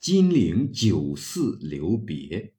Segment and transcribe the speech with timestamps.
[0.00, 2.54] 金陵酒肆留别。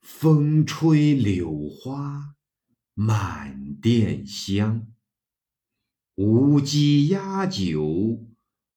[0.00, 2.34] 风吹柳花
[2.94, 4.88] 满店香，
[6.16, 8.26] 无鸡压酒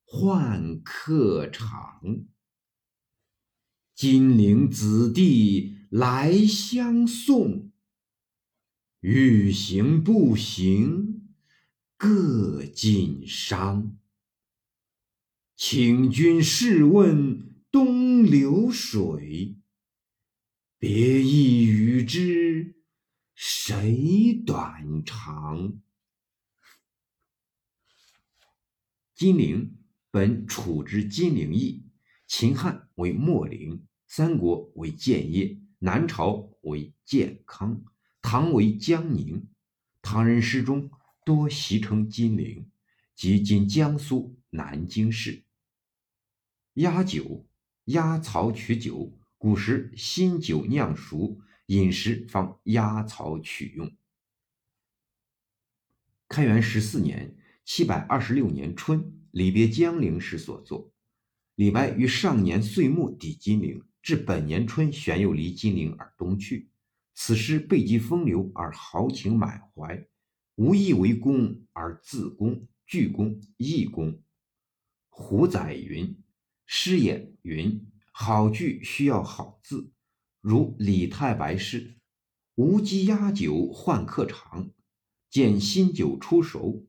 [0.04, 2.00] 换客场。
[3.92, 7.72] 金陵子弟来相送，
[9.00, 11.26] 欲行不行
[11.96, 13.96] 各尽觞。
[15.64, 19.54] 请君试问东流水，
[20.76, 22.74] 别意与之
[23.36, 25.80] 谁短长？
[29.14, 29.78] 金陵
[30.10, 31.86] 本处之金陵邑，
[32.26, 37.84] 秦汉为秣陵，三国为建业，南朝为建康，
[38.20, 39.48] 唐为江宁。
[40.02, 40.90] 唐人诗中
[41.24, 42.68] 多习称金陵，
[43.14, 45.44] 即今江苏南京市。
[46.74, 47.46] 压酒，
[47.84, 49.18] 压槽取酒。
[49.36, 53.92] 古时新酒酿熟，饮食方压槽取用。
[56.28, 60.92] 开元十四年（七百二十六年）春，李别江陵时所作。
[61.56, 66.70] 李白于上年岁末抵金陵，至本年春旋又离金陵而东去。
[67.12, 70.06] 此诗背极风流而豪情满怀，
[70.54, 74.22] 无意为功而自功，具功亦功。
[75.08, 76.21] 胡载云。
[76.74, 79.92] 诗也云：“好句需要好字，
[80.40, 81.98] 如李太白诗
[82.56, 84.70] ‘无鸡压酒换客尝’，
[85.28, 86.86] 见新酒出熟，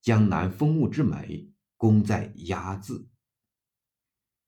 [0.00, 3.08] 江南风物之美，功在压字。”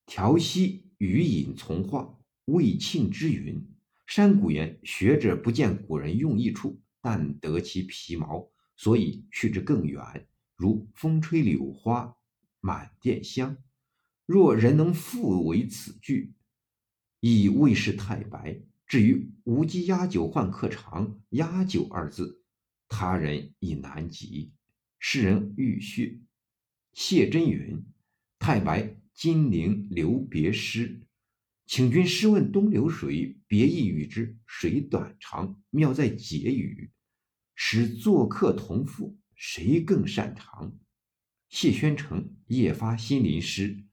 [0.06, 3.60] 调息余隐从化，魏庆之云
[4.06, 10.28] ：“山谷言学者不见古人用意处，但得其皮毛，所以去之更远。
[10.54, 12.16] 如风吹柳花
[12.60, 13.56] 满店香。”
[14.26, 16.34] 若人能复为此句，
[17.20, 18.60] 亦未是太白。
[18.86, 22.42] 至于“无鸡压酒换客场”，“压酒”二字，
[22.88, 24.52] 他人亦难及。
[24.98, 26.18] 诗人欲血，
[26.92, 27.84] 谢真云
[28.38, 31.06] ：“太白金陵留别诗，
[31.66, 36.90] 请君试问东流水，别意与之谁短长？”妙在结语，
[37.54, 40.76] 使作客同赴，谁更擅长？
[41.48, 43.84] 谢宣城夜发新林诗。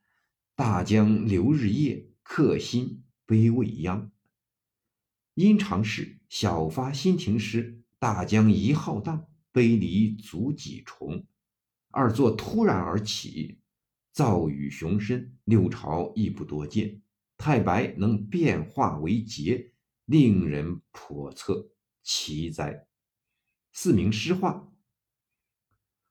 [0.55, 4.11] 大江流日夜，客心悲未央。
[5.33, 7.81] 因长事小发新停诗。
[7.97, 11.25] 大江一浩荡，悲离足几重。
[11.89, 13.61] 二作突然而起，
[14.11, 17.01] 造雨雄深，六朝亦不多见。
[17.35, 19.71] 太白能变化为节，
[20.05, 21.71] 令人叵测，
[22.03, 22.85] 奇哉！
[23.71, 24.71] 四明诗画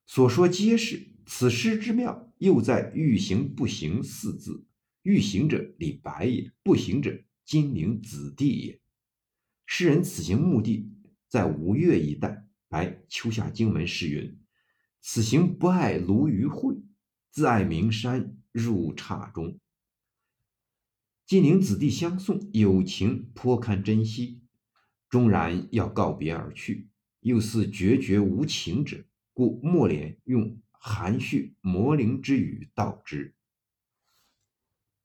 [0.06, 1.08] 所说皆是。
[1.24, 4.66] 此诗之妙，又在“欲行不行”四字。
[5.02, 8.80] 欲行者李白也，不行者金陵子弟也。
[9.64, 10.90] 诗人此行目的
[11.28, 12.46] 在吴越一带。
[12.68, 14.38] 白秋下荆门诗云
[15.00, 16.82] ：“此行不爱鲈鱼会，
[17.30, 19.58] 自爱名山入刹中。”
[21.26, 24.42] 金陵子弟相送，友情颇堪珍惜。
[25.08, 26.88] 终然要告别而去，
[27.20, 29.04] 又似决绝无情者，
[29.42, 30.56] 故莫连用。
[30.84, 33.36] 含蓄模棱之语道之。